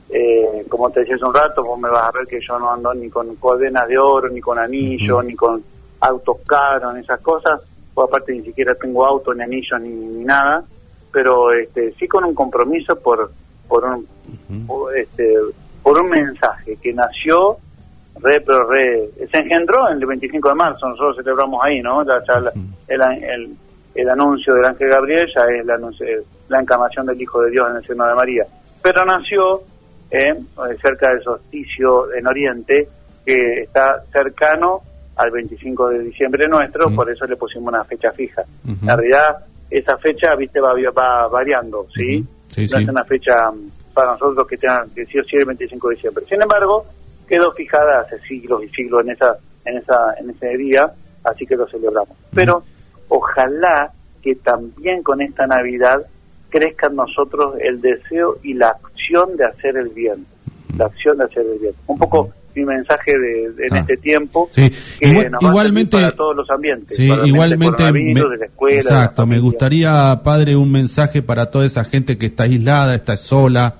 Eh, 0.08 0.64
como 0.68 0.88
te 0.90 1.00
decía 1.00 1.16
hace 1.16 1.24
un 1.24 1.34
rato, 1.34 1.64
vos 1.64 1.78
me 1.78 1.88
vas 1.88 2.04
a 2.04 2.12
ver 2.12 2.26
que 2.26 2.38
yo 2.40 2.58
no 2.58 2.72
ando 2.72 2.94
ni 2.94 3.10
con 3.10 3.34
cadenas 3.36 3.88
de 3.88 3.98
oro, 3.98 4.28
ni 4.28 4.40
con 4.40 4.58
anillos, 4.58 5.24
ni 5.24 5.34
con 5.34 5.62
autos 6.00 6.36
caros, 6.46 6.94
ni 6.94 7.00
esas 7.00 7.20
cosas. 7.20 7.60
Pues 7.92 8.08
aparte 8.08 8.32
ni 8.32 8.42
siquiera 8.42 8.74
tengo 8.74 9.04
auto, 9.04 9.34
ni 9.34 9.42
anillos, 9.42 9.80
ni, 9.80 10.24
nada. 10.24 10.62
Pero 11.10 11.52
este, 11.52 11.92
sí 11.92 12.06
con 12.06 12.24
un 12.24 12.34
compromiso 12.34 12.96
por 12.96 13.30
por 13.66 13.84
un 13.84 14.06
este 14.96 15.34
por 15.82 16.00
un 16.00 16.08
mensaje 16.08 16.76
que 16.80 16.92
nació 16.92 17.56
re 18.20 18.40
pero 18.40 18.66
re 18.66 19.10
se 19.30 19.38
engendró 19.38 19.88
en 19.88 19.98
el 19.98 20.06
25 20.06 20.48
de 20.48 20.54
marzo 20.54 20.88
nosotros 20.88 21.16
celebramos 21.16 21.64
ahí 21.64 21.80
no 21.80 22.02
la, 22.04 22.22
el, 22.88 23.56
el, 23.94 24.08
anuncio 24.08 24.54
del 24.54 24.64
ángel 24.64 24.88
Gabriel 24.88 25.28
ya 25.34 25.44
es 25.44 25.64
la, 25.64 25.78
la 26.48 26.60
encarnación 26.60 27.06
del 27.06 27.20
Hijo 27.20 27.42
de 27.42 27.50
Dios 27.50 27.68
en 27.70 27.76
el 27.76 27.84
seno 27.84 28.06
de 28.06 28.14
María 28.14 28.46
pero 28.86 29.04
nació 29.04 29.62
eh, 30.12 30.32
cerca 30.80 31.10
del 31.10 31.20
solsticio 31.20 32.14
en 32.14 32.24
Oriente, 32.24 32.88
que 33.24 33.62
está 33.62 34.00
cercano 34.12 34.80
al 35.16 35.32
25 35.32 35.88
de 35.88 35.98
diciembre 36.04 36.46
nuestro, 36.46 36.94
por 36.94 37.10
eso 37.10 37.26
le 37.26 37.34
pusimos 37.34 37.66
una 37.72 37.82
fecha 37.82 38.12
fija. 38.12 38.44
En 38.64 38.86
realidad, 38.86 39.38
esa 39.68 39.96
fecha, 39.98 40.36
viste, 40.36 40.60
va, 40.60 40.72
va 40.96 41.26
variando, 41.26 41.88
¿sí? 41.92 42.24
no 42.70 42.78
es 42.78 42.88
una 42.88 43.04
fecha 43.04 43.50
para 43.92 44.12
nosotros 44.12 44.46
que 44.46 44.56
tenga 44.56 44.86
que 44.94 45.00
decir 45.00 45.24
sí 45.28 45.36
el 45.36 45.46
25 45.46 45.88
de 45.88 45.94
diciembre. 45.96 46.24
Sin 46.28 46.40
embargo, 46.40 46.86
quedó 47.26 47.50
fijada 47.50 48.02
hace 48.02 48.20
siglos 48.20 48.62
y 48.62 48.68
siglos 48.68 49.00
en 49.00 49.10
esa 49.10 49.36
en 49.64 49.78
esa 49.78 50.14
en 50.20 50.30
ese 50.30 50.56
día, 50.56 50.92
así 51.24 51.44
que 51.44 51.56
lo 51.56 51.66
celebramos. 51.66 52.16
Pero 52.32 52.62
ojalá 53.08 53.92
que 54.22 54.34
también 54.36 55.02
con 55.02 55.20
esta 55.20 55.46
Navidad 55.46 56.00
crezca 56.48 56.86
en 56.88 56.96
nosotros 56.96 57.54
el 57.60 57.80
deseo 57.80 58.38
y 58.42 58.54
la 58.54 58.70
acción 58.70 59.36
de 59.36 59.44
hacer 59.44 59.76
el 59.76 59.88
bien, 59.90 60.26
la 60.76 60.86
acción 60.86 61.18
de 61.18 61.24
hacer 61.24 61.44
el 61.46 61.58
bien. 61.58 61.74
Un 61.86 61.98
poco 61.98 62.32
mi 62.56 62.64
mensaje 62.64 63.12
de, 63.18 63.44
en 63.66 63.74
ah. 63.74 63.78
este 63.80 63.96
tiempo 63.98 64.48
que 64.54 65.28
nos 65.30 65.42
igualmente 65.42 65.96
para 65.98 66.12
todos 66.12 66.36
los 66.36 66.50
ambientes 66.50 66.96
sí, 66.96 67.04
igualmente 67.26 67.84
exacto 68.70 69.26
me 69.26 69.38
gustaría 69.38 70.18
padre 70.24 70.56
un 70.56 70.72
mensaje 70.72 71.20
para 71.20 71.50
toda 71.50 71.66
esa 71.66 71.84
gente 71.84 72.16
que 72.16 72.26
está 72.26 72.44
aislada 72.44 72.94
está 72.94 73.18
sola 73.18 73.74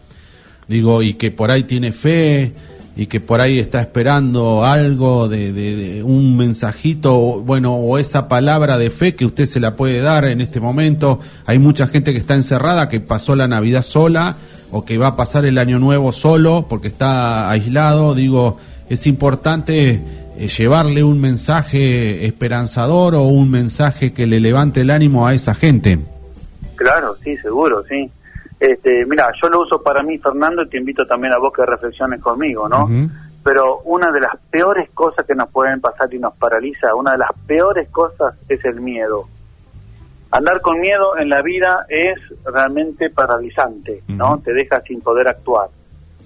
digo 0.68 1.02
y 1.02 1.14
que 1.14 1.30
por 1.30 1.50
ahí 1.50 1.64
tiene 1.64 1.90
fe 1.90 2.52
y 2.96 3.06
que 3.06 3.20
por 3.20 3.42
ahí 3.42 3.58
está 3.58 3.80
esperando 3.80 4.64
algo 4.64 5.28
de, 5.28 6.02
un 6.02 6.34
mensajito, 6.36 7.42
bueno, 7.42 7.74
o 7.74 7.98
esa 7.98 8.26
palabra 8.26 8.78
de 8.78 8.88
fe 8.88 9.14
que 9.14 9.26
usted 9.26 9.44
se 9.44 9.60
la 9.60 9.76
puede 9.76 10.00
dar 10.00 10.24
en 10.24 10.40
este 10.40 10.60
momento. 10.60 11.20
Hay 11.44 11.58
mucha 11.58 11.86
gente 11.86 12.12
que 12.12 12.18
está 12.18 12.34
encerrada, 12.34 12.88
que 12.88 13.00
pasó 13.00 13.36
la 13.36 13.48
Navidad 13.48 13.82
sola 13.82 14.36
o 14.72 14.86
que 14.86 14.96
va 14.96 15.08
a 15.08 15.16
pasar 15.16 15.44
el 15.44 15.58
año 15.58 15.78
nuevo 15.78 16.10
solo 16.10 16.66
porque 16.70 16.88
está 16.88 17.50
aislado. 17.50 18.14
Digo, 18.14 18.56
es 18.88 19.06
importante 19.06 20.00
eh, 20.38 20.48
llevarle 20.48 21.04
un 21.04 21.20
mensaje 21.20 22.24
esperanzador 22.24 23.14
o 23.14 23.24
un 23.24 23.50
mensaje 23.50 24.14
que 24.14 24.26
le 24.26 24.40
levante 24.40 24.80
el 24.80 24.90
ánimo 24.90 25.26
a 25.26 25.34
esa 25.34 25.54
gente. 25.54 25.98
Claro, 26.76 27.14
sí, 27.22 27.36
seguro, 27.38 27.84
sí. 27.88 28.10
Este, 28.58 29.04
mira, 29.06 29.30
yo 29.40 29.48
lo 29.48 29.62
uso 29.62 29.82
para 29.82 30.02
mí, 30.02 30.18
Fernando, 30.18 30.62
y 30.62 30.68
te 30.68 30.78
invito 30.78 31.04
también 31.04 31.34
a 31.34 31.38
vos 31.38 31.52
que 31.52 31.64
reflexiones 31.66 32.22
conmigo, 32.22 32.68
¿no? 32.68 32.88
Pero 33.44 33.80
una 33.84 34.10
de 34.10 34.20
las 34.20 34.36
peores 34.50 34.90
cosas 34.90 35.24
que 35.26 35.34
nos 35.34 35.50
pueden 35.50 35.80
pasar 35.80 36.12
y 36.12 36.18
nos 36.18 36.34
paraliza, 36.36 36.94
una 36.94 37.12
de 37.12 37.18
las 37.18 37.30
peores 37.46 37.88
cosas 37.90 38.34
es 38.48 38.64
el 38.64 38.80
miedo. 38.80 39.28
Andar 40.32 40.60
con 40.60 40.80
miedo 40.80 41.16
en 41.16 41.28
la 41.28 41.42
vida 41.42 41.86
es 41.88 42.18
realmente 42.44 43.10
paralizante, 43.10 44.02
¿no? 44.08 44.38
Te 44.38 44.52
deja 44.52 44.80
sin 44.80 45.00
poder 45.00 45.28
actuar. 45.28 45.68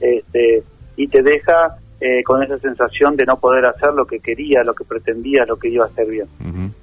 Este, 0.01 0.63
y 0.97 1.09
te 1.09 1.23
deja 1.23 1.77
eh, 2.01 2.23
con 2.25 2.43
esa 2.43 2.59
sensación 2.59 3.15
de 3.17 3.27
no 3.27 3.39
poder 3.39 3.67
hacer 3.67 3.93
lo 3.93 4.07
que 4.07 4.21
quería, 4.21 4.63
lo 4.65 4.75
que 4.75 4.85
pretendía, 4.85 5.45
lo 5.45 5.57
que 5.57 5.69
iba 5.69 5.85
a 5.85 5.89
hacer 5.89 6.07
bien. 6.07 6.29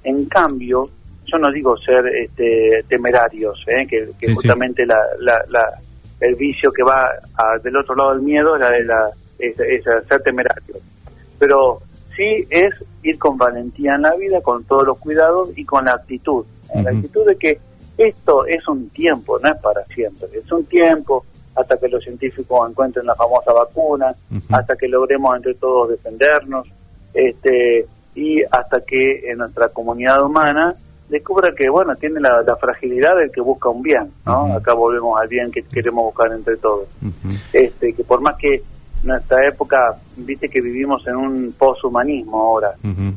En 0.04 0.26
cambio, 0.26 0.88
yo 1.30 1.38
no 1.38 1.52
digo 1.52 1.76
ser 1.76 2.06
este, 2.08 2.84
temerarios, 2.88 3.62
¿eh? 3.66 3.86
que, 3.86 4.34
justamente 4.34 4.84
La, 4.86 5.02
el 6.20 6.34
vicio 6.34 6.72
que 6.72 6.82
va 6.82 7.10
del 7.62 7.76
otro 7.76 7.94
lado 7.94 8.14
del 8.14 8.22
miedo 8.22 8.56
es, 8.56 8.86
la, 8.86 9.10
es, 9.38 9.56
ser 9.84 10.22
temerario. 10.22 10.76
Pero 11.38 11.80
sí 12.16 12.46
es 12.50 12.74
ir 13.02 13.18
con 13.18 13.36
valentía 13.36 13.94
en 13.94 14.02
la 14.02 14.14
vida, 14.16 14.40
con 14.40 14.64
todos 14.64 14.86
los 14.86 14.98
cuidados 14.98 15.50
y 15.56 15.64
con 15.64 15.84
la 15.84 15.92
actitud. 15.92 16.44
La 16.74 16.90
actitud 16.90 17.26
de 17.26 17.36
que 17.36 17.60
esto 17.96 18.46
es 18.46 18.66
un 18.68 18.90
tiempo, 18.90 19.38
no 19.38 19.48
es 19.48 19.60
para 19.60 19.84
siempre, 19.86 20.28
es 20.32 20.50
un 20.52 20.64
tiempo 20.66 21.24
hasta 21.54 21.76
que 21.76 21.88
los 21.88 22.04
científicos 22.04 22.70
encuentren 22.70 23.06
la 23.06 23.16
famosa 23.16 23.52
vacuna, 23.52 24.14
hasta 24.50 24.76
que 24.76 24.86
logremos 24.86 25.36
entre 25.36 25.54
todos 25.54 25.90
defendernos, 25.90 26.68
este, 27.12 27.86
y 28.14 28.42
hasta 28.50 28.80
que 28.80 29.30
en 29.30 29.38
nuestra 29.38 29.68
comunidad 29.68 30.24
humana 30.24 30.74
descubra 31.08 31.52
que, 31.54 31.68
bueno, 31.68 31.94
tiene 31.96 32.20
la, 32.20 32.56
fragilidad 32.56 33.16
del 33.16 33.30
que 33.30 33.40
busca 33.40 33.68
un 33.68 33.82
bien, 33.82 34.10
¿no? 34.26 34.54
Acá 34.54 34.74
volvemos 34.74 35.20
al 35.20 35.28
bien 35.28 35.50
que 35.50 35.62
queremos 35.62 36.04
buscar 36.04 36.32
entre 36.32 36.56
todos. 36.56 36.88
este 37.52 37.94
Que 37.94 38.04
por 38.04 38.20
más 38.20 38.36
que 38.36 38.62
nuestra 39.02 39.46
época, 39.46 39.96
viste 40.16 40.48
que 40.48 40.60
vivimos 40.60 41.06
en 41.06 41.16
un 41.16 41.54
poshumanismo 41.56 42.40
ahora, 42.40 42.74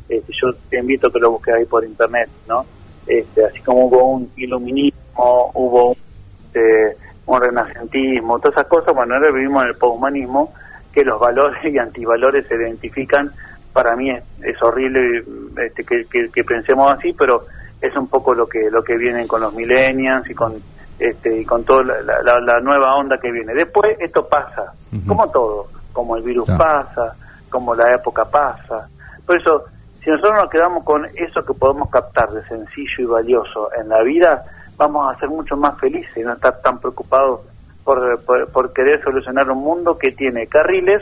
este, 0.07 0.33
yo 0.41 0.53
te 0.69 0.79
invito 0.79 1.07
a 1.07 1.11
que 1.11 1.19
lo 1.19 1.31
busques 1.31 1.55
ahí 1.55 1.65
por 1.65 1.83
internet, 1.83 2.29
¿no? 2.47 2.65
Este, 3.07 3.45
así 3.45 3.59
como 3.61 3.87
hubo 3.87 4.05
un 4.05 4.31
iluminismo, 4.37 5.51
hubo 5.55 5.89
un, 5.89 5.97
este, 6.45 6.97
un 7.25 7.41
renacentismo, 7.41 8.39
todas 8.39 8.57
esas 8.57 8.67
cosas, 8.67 8.93
bueno, 8.93 9.15
ahora 9.15 9.31
vivimos 9.31 9.63
en 9.63 9.69
el 9.69 9.75
poshumanismo, 9.75 10.53
que 10.93 11.03
los 11.03 11.19
valores 11.19 11.63
y 11.63 11.77
antivalores 11.77 12.45
se 12.47 12.55
identifican, 12.55 13.31
para 13.73 13.95
mí 13.95 14.11
es, 14.11 14.61
horrible 14.61 15.23
este, 15.65 15.83
que, 15.83 16.29
que, 16.29 16.43
pensemos 16.43 16.91
así, 16.91 17.13
pero 17.17 17.45
es 17.81 17.95
un 17.95 18.07
poco 18.07 18.33
lo 18.33 18.47
que 18.47 18.69
lo 18.69 18.83
que 18.83 18.95
vienen 18.95 19.27
con 19.27 19.41
los 19.41 19.53
millennials 19.53 20.29
y 20.29 20.35
con 20.35 20.53
este 20.99 21.41
y 21.41 21.45
con 21.45 21.63
toda 21.63 21.83
la, 21.83 22.59
nueva 22.59 22.95
onda 22.95 23.17
que 23.17 23.31
viene. 23.31 23.53
Después 23.53 23.97
esto 23.99 24.27
pasa, 24.27 24.73
como 25.07 25.29
todo, 25.31 25.67
como 25.91 26.15
el 26.15 26.23
virus 26.23 26.47
pasa, 26.51 27.15
como 27.49 27.73
la 27.73 27.93
época 27.93 28.23
pasa. 28.25 28.87
Por 29.25 29.39
eso, 29.39 29.65
si 30.03 30.09
nosotros 30.09 30.33
nos 30.41 30.49
quedamos 30.49 30.83
con 30.83 31.05
eso 31.05 31.43
que 31.43 31.53
podemos 31.53 31.89
captar 31.89 32.29
de 32.31 32.43
sencillo 32.47 32.95
y 32.99 33.05
valioso 33.05 33.69
en 33.79 33.89
la 33.89 34.01
vida, 34.03 34.43
vamos 34.77 35.13
a 35.13 35.19
ser 35.19 35.29
mucho 35.29 35.57
más 35.57 35.79
felices 35.79 36.15
y 36.17 36.21
no 36.21 36.33
estar 36.33 36.61
tan 36.61 36.79
preocupados 36.79 37.41
por, 37.83 38.19
por, 38.51 38.73
querer 38.73 39.01
solucionar 39.03 39.49
un 39.49 39.59
mundo 39.59 39.97
que 39.97 40.11
tiene 40.11 40.47
carriles 40.47 41.01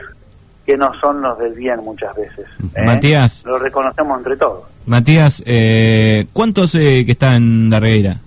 que 0.66 0.78
no 0.78 0.94
son 1.00 1.22
los 1.22 1.38
del 1.40 1.54
bien 1.54 1.80
muchas 1.82 2.16
veces. 2.16 2.46
¿eh? 2.76 2.86
Matías. 2.86 3.44
Lo 3.46 3.58
reconocemos 3.60 4.18
entre 4.18 4.38
todos. 4.38 4.64
Matías, 4.90 5.44
eh, 5.46 6.26
¿cuánto 6.34 6.64
hace 6.64 7.06
que 7.06 7.12
está 7.12 7.36
en 7.36 7.70
Darreira? 7.70 8.20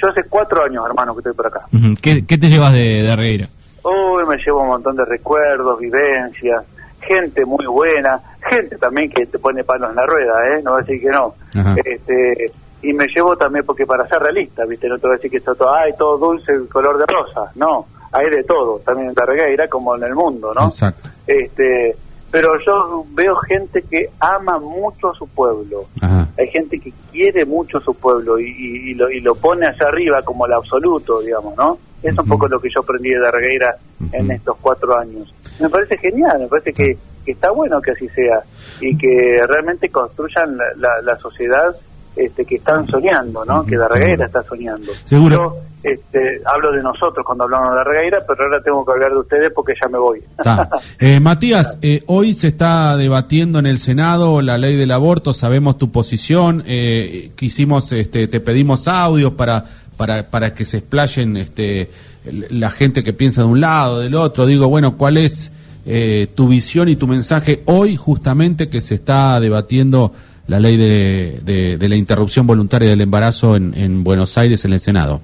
Yo 0.00 0.08
hace 0.08 0.22
cuatro 0.28 0.62
años, 0.62 0.84
hermano, 0.86 1.14
que 1.14 1.18
estoy 1.18 1.32
por 1.32 1.48
acá. 1.48 1.62
¿Qué, 2.00 2.22
te 2.22 2.48
llevas 2.48 2.72
de 2.72 3.02
Darreira? 3.02 3.48
Uy, 3.82 4.24
me 4.24 4.36
llevo 4.36 4.62
un 4.62 4.68
montón 4.68 4.94
de 4.94 5.04
recuerdos, 5.04 5.80
vivencias, 5.80 6.62
gente 7.00 7.44
muy 7.44 7.66
buena, 7.66 8.20
gente 8.48 8.78
también 8.78 9.10
que 9.10 9.26
te 9.26 9.40
pone 9.40 9.64
palos 9.64 9.90
en 9.90 9.96
la 9.96 10.06
rueda, 10.06 10.32
¿eh? 10.54 10.62
No 10.62 10.70
voy 10.70 10.80
a 10.80 10.84
decir 10.84 11.00
que 11.00 11.10
no. 11.10 11.34
Este, 11.84 12.52
y 12.82 12.92
me 12.92 13.08
llevo 13.08 13.36
también 13.36 13.66
porque 13.66 13.84
para 13.84 14.06
ser 14.06 14.20
realista, 14.20 14.64
¿viste? 14.66 14.88
No 14.88 14.96
te 14.96 15.08
voy 15.08 15.14
a 15.14 15.16
decir 15.16 15.32
que 15.32 15.38
está 15.38 15.56
todo, 15.56 15.74
ay, 15.74 15.92
todo 15.98 16.16
dulce, 16.18 16.52
color 16.70 16.98
de 16.98 17.06
rosa. 17.06 17.50
No, 17.56 17.86
hay 18.12 18.30
de 18.30 18.44
todo, 18.44 18.78
también 18.78 19.08
en 19.08 19.14
Darreira 19.14 19.66
como 19.66 19.96
en 19.96 20.04
el 20.04 20.14
mundo, 20.14 20.52
¿no? 20.54 20.66
Exacto. 20.66 21.10
Este, 21.26 21.96
pero 22.30 22.58
yo 22.64 23.04
veo 23.12 23.34
gente 23.36 23.82
que 23.82 24.10
ama 24.20 24.58
mucho 24.58 25.10
a 25.10 25.14
su 25.14 25.26
pueblo. 25.28 25.86
Hay 26.38 26.48
gente 26.48 26.78
que 26.78 26.92
quiere 27.10 27.44
mucho 27.44 27.78
a 27.78 27.80
su 27.80 27.94
pueblo 27.94 28.38
y, 28.38 28.94
lo, 28.94 29.10
y 29.10 29.20
lo 29.20 29.34
pone 29.34 29.66
allá 29.66 29.86
arriba 29.88 30.22
como 30.22 30.46
el 30.46 30.52
absoluto, 30.52 31.20
digamos, 31.20 31.56
¿no? 31.56 31.78
Es 32.02 32.16
un 32.16 32.26
poco 32.26 32.48
lo 32.48 32.60
que 32.60 32.70
yo 32.74 32.80
aprendí 32.80 33.10
de 33.10 33.20
Darreira 33.20 33.76
en 34.12 34.30
estos 34.30 34.56
cuatro 34.60 34.96
años. 34.98 35.34
Me 35.58 35.68
parece 35.68 35.98
genial, 35.98 36.38
me 36.40 36.46
parece 36.46 36.72
que, 36.72 36.96
está 37.26 37.50
bueno 37.50 37.80
que 37.80 37.92
así 37.92 38.08
sea 38.08 38.42
y 38.80 38.96
que 38.96 39.40
realmente 39.46 39.88
construyan 39.88 40.56
la, 40.56 41.00
la 41.02 41.16
sociedad 41.16 41.76
este, 42.16 42.44
que 42.44 42.56
están 42.56 42.86
soñando, 42.86 43.44
¿no? 43.44 43.64
Que 43.64 43.76
Darregueira 43.76 44.26
está 44.26 44.42
soñando. 44.42 44.92
Seguro. 45.04 45.36
Yo 45.36 45.69
este, 45.82 46.42
hablo 46.44 46.72
de 46.72 46.82
nosotros 46.82 47.24
cuando 47.24 47.44
hablamos 47.44 47.70
de 47.70 47.76
Darregueira, 47.76 48.18
pero 48.26 48.44
ahora 48.44 48.62
tengo 48.62 48.84
que 48.84 48.92
hablar 48.92 49.10
de 49.12 49.18
ustedes 49.18 49.52
porque 49.54 49.74
ya 49.80 49.88
me 49.88 49.98
voy. 49.98 50.20
Eh, 50.98 51.18
Matías, 51.20 51.78
eh, 51.80 52.02
hoy 52.06 52.34
se 52.34 52.48
está 52.48 52.96
debatiendo 52.96 53.58
en 53.58 53.66
el 53.66 53.78
Senado 53.78 54.42
la 54.42 54.58
ley 54.58 54.76
del 54.76 54.90
aborto, 54.90 55.32
sabemos 55.32 55.78
tu 55.78 55.90
posición, 55.90 56.62
eh, 56.66 57.30
quisimos, 57.36 57.90
este, 57.92 58.28
te 58.28 58.40
pedimos 58.40 58.86
audios 58.86 59.32
para, 59.32 59.64
para, 59.96 60.28
para 60.28 60.52
que 60.52 60.64
se 60.64 60.78
explayen 60.78 61.36
este, 61.36 61.90
la 62.24 62.70
gente 62.70 63.02
que 63.02 63.12
piensa 63.12 63.42
de 63.42 63.48
un 63.48 63.60
lado, 63.60 64.00
del 64.00 64.14
otro. 64.14 64.46
Digo, 64.46 64.68
bueno, 64.68 64.96
¿cuál 64.96 65.16
es 65.16 65.52
tu 66.34 66.48
visión 66.48 66.88
y 66.88 66.96
tu 66.96 67.06
mensaje 67.06 67.62
hoy 67.64 67.96
justamente 67.96 68.68
que 68.68 68.80
se 68.80 68.96
está 68.96 69.40
debatiendo 69.40 70.12
la 70.50 70.58
ley 70.58 70.76
de, 70.76 71.76
de, 71.78 71.88
la 71.88 71.94
interrupción 71.94 72.44
voluntaria 72.44 72.90
del 72.90 73.00
embarazo 73.00 73.54
en, 73.54 74.02
Buenos 74.02 74.36
Aires 74.36 74.64
en 74.64 74.72
el 74.72 74.80
Senado. 74.80 75.20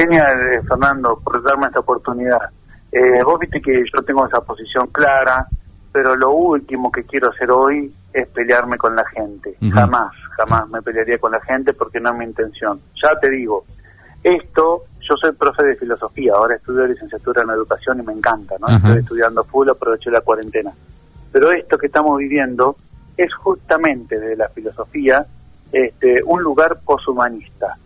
Genial, 0.00 0.62
Fernando, 0.66 1.20
por 1.22 1.42
darme 1.42 1.66
esta 1.66 1.80
oportunidad. 1.80 2.48
Eh, 2.90 3.22
vos 3.22 3.38
viste 3.38 3.60
que 3.60 3.84
yo 3.92 4.02
tengo 4.02 4.26
esa 4.26 4.40
posición 4.40 4.86
clara, 4.86 5.46
pero 5.92 6.16
lo 6.16 6.30
último 6.30 6.90
que 6.90 7.04
quiero 7.04 7.28
hacer 7.28 7.50
hoy 7.50 7.92
es 8.10 8.26
pelearme 8.28 8.78
con 8.78 8.96
la 8.96 9.04
gente. 9.08 9.58
Jamás, 9.70 10.12
jamás 10.38 10.70
me 10.70 10.80
pelearía 10.80 11.18
con 11.18 11.32
la 11.32 11.40
gente 11.42 11.74
porque 11.74 12.00
no 12.00 12.12
es 12.12 12.16
mi 12.16 12.24
intención. 12.24 12.80
Ya 13.02 13.10
te 13.20 13.28
digo, 13.28 13.66
esto, 14.22 14.84
yo 15.00 15.16
soy 15.18 15.32
profe 15.32 15.64
de 15.64 15.76
filosofía, 15.76 16.32
ahora 16.34 16.56
estudio 16.56 16.86
licenciatura 16.86 17.42
en 17.42 17.50
educación 17.50 18.00
y 18.00 18.02
me 18.02 18.14
encanta, 18.14 18.54
¿no? 18.58 18.68
Estoy 18.68 19.00
estudiando 19.00 19.44
full, 19.44 19.68
aproveché 19.68 20.10
la 20.10 20.22
cuarentena. 20.22 20.72
Pero 21.30 21.52
esto 21.52 21.76
que 21.76 21.88
estamos 21.88 22.16
viviendo 22.16 22.74
es 23.18 23.34
justamente 23.34 24.18
de 24.18 24.34
la 24.34 24.48
filosofía 24.48 25.26
este, 25.70 26.22
un 26.24 26.42
lugar 26.42 26.80
poshumanista, 26.86 27.76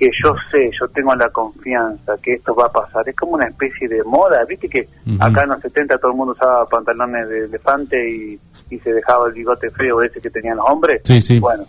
que 0.00 0.08
yo 0.24 0.34
sé, 0.50 0.70
yo 0.80 0.88
tengo 0.88 1.14
la 1.14 1.28
confianza 1.28 2.14
que 2.22 2.32
esto 2.32 2.54
va 2.54 2.64
a 2.64 2.72
pasar. 2.72 3.06
Es 3.06 3.14
como 3.14 3.32
una 3.32 3.46
especie 3.46 3.86
de 3.86 4.02
moda, 4.02 4.42
viste 4.48 4.66
que 4.66 4.88
acá 5.18 5.42
en 5.42 5.50
los 5.50 5.60
70 5.60 5.98
todo 5.98 6.12
el 6.12 6.16
mundo 6.16 6.32
usaba 6.32 6.64
pantalones 6.66 7.28
de 7.28 7.44
elefante 7.44 8.10
y, 8.10 8.40
se 8.78 8.92
dejaba 8.94 9.28
el 9.28 9.34
bigote 9.34 9.70
feo 9.72 10.00
ese 10.00 10.20
que 10.20 10.30
tenían 10.30 10.56
los 10.56 10.66
hombres. 10.70 11.02
Sí, 11.04 11.20
sí. 11.20 11.38
Bueno, 11.38 11.64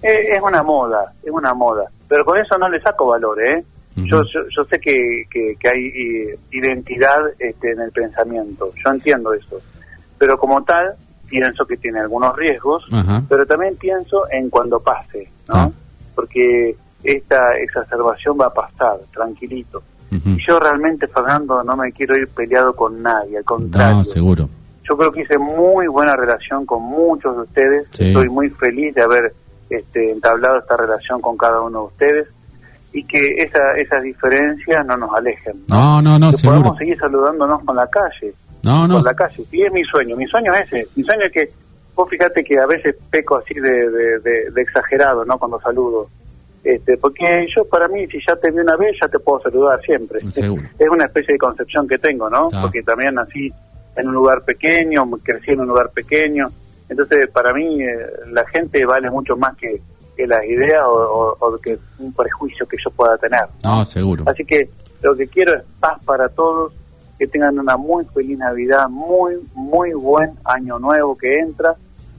es 0.00 0.40
una 0.40 0.62
moda, 0.62 1.12
es 1.24 1.30
una 1.30 1.54
moda, 1.54 1.90
pero 2.06 2.24
con 2.24 2.38
eso 2.38 2.56
no 2.56 2.68
le 2.68 2.80
saco 2.80 3.06
valor, 3.06 3.42
¿eh? 3.42 3.64
yo, 3.96 4.22
yo, 4.24 4.64
sé 4.64 4.78
que, 4.78 5.24
que, 5.28 5.68
hay 5.68 5.86
eh, 5.86 6.38
identidad 6.52 7.18
este, 7.38 7.72
en 7.72 7.80
el 7.80 7.90
pensamiento, 7.90 8.72
yo 8.84 8.92
entiendo 8.92 9.34
eso, 9.34 9.60
pero 10.18 10.38
como 10.38 10.62
tal, 10.62 10.94
pienso 11.28 11.64
que 11.64 11.76
tiene 11.78 12.00
algunos 12.00 12.36
riesgos, 12.36 12.84
pero 13.28 13.44
también 13.44 13.74
pienso 13.76 14.30
en 14.30 14.50
cuando 14.50 14.78
pase, 14.78 15.28
¿no? 15.48 15.54
Ah. 15.56 15.70
Porque 16.14 16.76
esta 17.02 17.56
exacerbación 17.56 18.38
va 18.40 18.46
a 18.46 18.50
pasar, 18.50 18.98
tranquilito. 19.12 19.82
Y 20.10 20.36
yo 20.46 20.60
realmente, 20.60 21.06
Fernando, 21.08 21.62
no 21.64 21.74
me 21.74 21.90
quiero 21.90 22.14
ir 22.14 22.28
peleado 22.28 22.74
con 22.74 23.02
nadie, 23.02 23.38
al 23.38 23.44
contrario. 23.44 23.96
No, 23.96 24.04
seguro. 24.04 24.48
Yo 24.82 24.94
creo 24.94 25.10
que 25.10 25.22
hice 25.22 25.38
muy 25.38 25.86
buena 25.86 26.14
relación 26.14 26.66
con 26.66 26.82
muchos 26.82 27.34
de 27.34 27.42
ustedes. 27.42 27.88
Estoy 27.98 28.28
muy 28.28 28.50
feliz 28.50 28.94
de 28.94 29.00
haber 29.00 29.32
este, 29.70 30.10
entablado 30.10 30.58
esta 30.58 30.76
relación 30.76 31.22
con 31.22 31.38
cada 31.38 31.62
uno 31.62 31.80
de 31.80 31.86
ustedes 31.86 32.28
y 32.92 33.04
que 33.04 33.26
esa, 33.38 33.72
esas 33.78 34.02
diferencias 34.02 34.84
no 34.86 34.98
nos 34.98 35.14
alejen. 35.14 35.64
No, 35.68 36.02
no, 36.02 36.18
no, 36.18 36.30
que 36.30 36.36
podamos 36.44 36.76
seguir 36.76 36.98
saludándonos 36.98 37.64
con 37.64 37.74
la 37.74 37.86
calle 37.86 38.34
no, 38.62 38.86
no. 38.86 38.94
por 38.96 39.04
la 39.04 39.14
calle. 39.14 39.44
Y 39.50 39.62
es 39.62 39.72
mi 39.72 39.82
sueño, 39.84 40.16
mi 40.16 40.26
sueño 40.26 40.54
es 40.54 40.66
ese. 40.72 40.88
Mi 40.94 41.02
sueño 41.02 41.22
es 41.24 41.32
que, 41.32 41.48
vos 41.94 42.08
fíjate 42.08 42.44
que 42.44 42.58
a 42.58 42.66
veces 42.66 42.94
peco 43.10 43.36
así 43.36 43.54
de, 43.54 43.90
de, 44.20 44.62
exagerado, 44.62 45.24
¿no? 45.24 45.38
Cuando 45.38 45.60
saludo. 45.60 46.08
Este, 46.64 46.96
porque 46.96 47.46
yo 47.54 47.64
para 47.64 47.88
mí, 47.88 48.06
si 48.06 48.18
ya 48.26 48.36
te 48.36 48.50
vi 48.50 48.60
una 48.60 48.76
vez, 48.76 48.96
ya 49.00 49.08
te 49.08 49.18
puedo 49.18 49.40
saludar 49.40 49.80
siempre. 49.82 50.20
Es 50.20 50.88
una 50.90 51.06
especie 51.06 51.32
de 51.34 51.38
concepción 51.38 51.88
que 51.88 51.98
tengo, 51.98 52.30
¿no? 52.30 52.48
Porque 52.60 52.82
también 52.82 53.14
nací 53.14 53.52
en 53.96 54.08
un 54.08 54.14
lugar 54.14 54.44
pequeño, 54.44 55.10
crecí 55.22 55.52
en 55.52 55.60
un 55.60 55.68
lugar 55.68 55.90
pequeño. 55.90 56.48
Entonces, 56.88 57.28
para 57.30 57.52
mí, 57.52 57.82
eh, 57.82 57.96
la 58.30 58.46
gente 58.46 58.84
vale 58.84 59.10
mucho 59.10 59.36
más 59.36 59.56
que, 59.56 59.80
que 60.16 60.26
las 60.26 60.44
ideas 60.44 60.82
o, 60.86 61.36
o, 61.38 61.56
que 61.58 61.78
un 61.98 62.12
prejuicio 62.12 62.66
que 62.66 62.76
yo 62.82 62.90
pueda 62.90 63.16
tener. 63.16 63.44
No, 63.64 63.84
seguro. 63.84 64.24
Así 64.26 64.44
que 64.44 64.68
lo 65.02 65.16
que 65.16 65.26
quiero 65.26 65.56
es 65.56 65.62
paz 65.80 66.02
para 66.04 66.28
todos, 66.28 66.72
que 67.18 67.26
tengan 67.26 67.58
una 67.58 67.76
muy 67.76 68.04
feliz 68.06 68.38
Navidad, 68.38 68.88
muy, 68.88 69.36
muy 69.54 69.92
buen 69.92 70.32
año 70.44 70.78
nuevo 70.78 71.16
que 71.16 71.38
entra, 71.38 71.74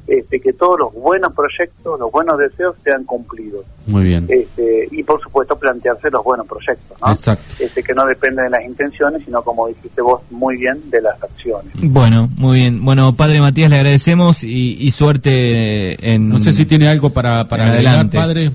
este, 0.07 0.39
que 0.39 0.53
todos 0.53 0.79
los 0.79 0.93
buenos 0.93 1.33
proyectos, 1.33 1.99
los 1.99 2.11
buenos 2.11 2.37
deseos 2.37 2.75
sean 2.83 3.03
cumplidos. 3.05 3.65
Muy 3.87 4.03
bien. 4.03 4.25
Este, 4.29 4.87
y 4.91 5.03
por 5.03 5.21
supuesto 5.21 5.57
plantearse 5.57 6.09
los 6.11 6.23
buenos 6.23 6.47
proyectos, 6.47 6.97
¿no? 7.01 7.09
Exacto. 7.09 7.55
Este, 7.59 7.83
que 7.83 7.93
no 7.93 8.05
dependen 8.05 8.45
de 8.45 8.49
las 8.51 8.65
intenciones, 8.65 9.23
sino 9.23 9.41
como 9.41 9.67
dijiste 9.67 10.01
vos 10.01 10.21
muy 10.29 10.57
bien, 10.57 10.89
de 10.89 11.01
las 11.01 11.21
acciones. 11.21 11.71
Bueno, 11.75 12.29
muy 12.37 12.59
bien. 12.59 12.83
Bueno, 12.83 13.13
Padre 13.13 13.39
Matías, 13.39 13.69
le 13.69 13.77
agradecemos 13.77 14.43
y, 14.43 14.91
suerte 14.91 16.13
en... 16.13 16.29
No 16.29 16.39
sé 16.39 16.51
si 16.51 16.65
tiene 16.65 16.89
algo 16.89 17.09
para, 17.09 17.47
para 17.47 17.67
adelante. 17.67 18.17
Padre. 18.17 18.51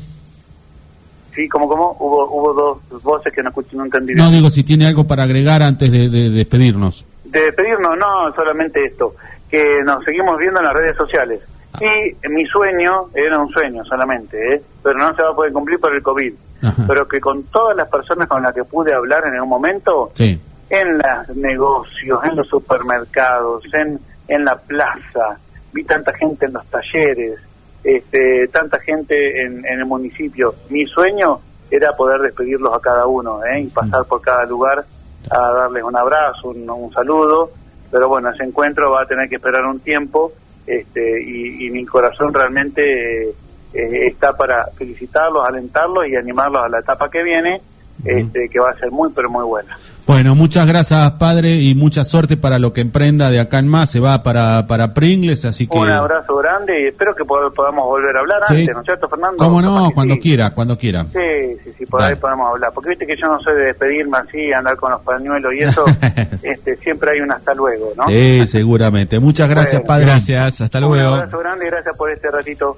Sí, 1.38 1.48
como, 1.48 1.68
como, 1.68 1.96
hubo, 2.00 2.28
hubo 2.32 2.52
dos 2.90 3.02
voces 3.04 3.32
que 3.32 3.44
no, 3.44 3.50
no 3.72 3.84
entendí. 3.84 4.12
No, 4.12 4.28
digo, 4.28 4.50
si 4.50 4.64
tiene 4.64 4.88
algo 4.88 5.06
para 5.06 5.22
agregar 5.22 5.62
antes 5.62 5.88
de, 5.90 6.08
despedirnos. 6.08 7.06
De 7.26 7.40
despedirnos, 7.42 7.96
no, 7.96 8.34
solamente 8.34 8.84
esto, 8.84 9.14
que 9.48 9.82
nos 9.84 10.04
seguimos 10.04 10.38
viendo 10.38 10.60
en 10.60 10.66
las 10.66 10.74
redes 10.74 10.96
sociales. 10.96 11.40
Y 11.80 12.28
mi 12.28 12.44
sueño 12.46 13.08
era 13.14 13.38
un 13.38 13.48
sueño 13.50 13.84
solamente, 13.84 14.54
¿eh? 14.54 14.62
pero 14.82 14.98
no 14.98 15.14
se 15.14 15.22
va 15.22 15.30
a 15.30 15.34
poder 15.34 15.52
cumplir 15.52 15.78
por 15.78 15.94
el 15.94 16.02
COVID. 16.02 16.34
Ajá. 16.62 16.84
Pero 16.88 17.06
que 17.06 17.20
con 17.20 17.44
todas 17.44 17.76
las 17.76 17.88
personas 17.88 18.26
con 18.28 18.42
las 18.42 18.54
que 18.54 18.64
pude 18.64 18.92
hablar 18.92 19.24
en 19.26 19.40
un 19.40 19.48
momento, 19.48 20.10
Sí. 20.14 20.40
en 20.70 20.98
los 20.98 21.36
negocios, 21.36 22.18
en 22.24 22.36
los 22.36 22.48
supermercados, 22.48 23.62
en, 23.74 23.98
en 24.26 24.44
la 24.44 24.56
plaza, 24.56 25.38
vi 25.72 25.84
tanta 25.84 26.12
gente 26.14 26.46
en 26.46 26.54
los 26.54 26.66
talleres, 26.66 27.38
este, 27.84 28.48
tanta 28.48 28.78
gente 28.80 29.42
en, 29.42 29.64
en 29.64 29.78
el 29.80 29.86
municipio. 29.86 30.54
Mi 30.70 30.84
sueño 30.86 31.38
era 31.70 31.92
poder 31.92 32.20
despedirlos 32.22 32.74
a 32.74 32.80
cada 32.80 33.06
uno 33.06 33.44
¿eh? 33.44 33.60
y 33.60 33.66
pasar 33.68 34.04
por 34.06 34.20
cada 34.20 34.44
lugar 34.46 34.84
a 35.30 35.38
darles 35.52 35.82
un 35.84 35.96
abrazo, 35.96 36.48
un, 36.48 36.68
un 36.68 36.92
saludo, 36.92 37.50
pero 37.90 38.08
bueno, 38.08 38.30
ese 38.30 38.44
encuentro 38.44 38.90
va 38.90 39.02
a 39.02 39.06
tener 39.06 39.28
que 39.28 39.36
esperar 39.36 39.64
un 39.64 39.80
tiempo 39.80 40.32
este, 40.66 41.22
y, 41.22 41.70
mi 41.70 41.86
corazón 41.86 42.32
realmente 42.32 43.30
eh, 43.30 43.34
está 43.72 44.36
para 44.36 44.66
felicitarlos, 44.76 45.46
alentarlos 45.46 46.06
y 46.08 46.16
animarlos 46.16 46.62
a 46.62 46.68
la 46.68 46.80
etapa 46.80 47.08
que 47.08 47.22
viene, 47.22 47.60
este, 48.04 48.48
que 48.48 48.60
va 48.60 48.70
a 48.70 48.74
ser 48.74 48.90
muy, 48.90 49.10
pero 49.14 49.30
muy 49.30 49.44
buena. 49.44 49.76
Bueno, 50.06 50.34
muchas 50.34 50.66
gracias, 50.66 51.10
padre, 51.12 51.56
y 51.56 51.74
mucha 51.74 52.02
suerte 52.02 52.38
para 52.38 52.58
lo 52.58 52.72
que 52.72 52.80
emprenda 52.80 53.28
de 53.28 53.40
acá 53.40 53.58
en 53.58 53.68
más. 53.68 53.90
Se 53.90 54.00
va 54.00 54.22
para, 54.22 54.66
para 54.66 54.94
Pringles, 54.94 55.44
así 55.44 55.66
que. 55.66 55.76
Un 55.76 55.90
abrazo 55.90 56.34
grande 56.38 56.80
y 56.82 56.86
espero 56.86 57.14
que 57.14 57.24
pod- 57.24 57.52
podamos 57.54 57.84
volver 57.84 58.16
a 58.16 58.20
hablar 58.20 58.38
Sí. 58.48 58.54
antes, 58.60 58.74
¿no 58.74 58.80
es 58.80 58.86
cierto, 58.86 59.06
Fernando? 59.06 59.36
¿Cómo 59.36 59.60
no? 59.60 59.90
Cuando 59.92 60.14
sí. 60.14 60.20
quiera, 60.22 60.50
cuando 60.54 60.78
quiera. 60.78 61.04
Sí, 61.04 61.58
sí, 61.62 61.72
sí, 61.76 61.84
por 61.84 62.00
Dale. 62.00 62.14
ahí 62.14 62.18
podemos 62.20 62.48
hablar. 62.54 62.70
Porque 62.72 62.88
viste 62.88 63.06
que 63.06 63.16
yo 63.20 63.26
no 63.28 63.38
soy 63.42 63.54
de 63.56 63.64
despedirme 63.66 64.16
así, 64.16 64.50
andar 64.50 64.76
con 64.78 64.92
los 64.92 65.02
pañuelos 65.02 65.52
y 65.52 65.58
eso. 65.58 65.84
este, 66.42 66.76
siempre 66.76 67.10
hay 67.10 67.20
un 67.20 67.30
hasta 67.30 67.52
luego, 67.52 67.92
¿no? 67.94 68.06
Sí, 68.06 68.46
seguramente. 68.46 69.18
Muchas 69.18 69.50
gracias, 69.50 69.82
Bueno, 69.82 69.86
padre. 69.88 70.04
Gracias, 70.06 70.60
hasta 70.62 70.78
Un 70.78 70.84
luego. 70.88 71.14
abrazo 71.16 71.38
grande 71.38 71.66
y 71.66 71.68
gracias 71.68 71.94
por 71.98 72.10
este 72.10 72.30
ratito. 72.30 72.76